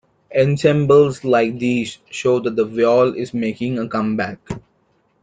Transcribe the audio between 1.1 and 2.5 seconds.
like these show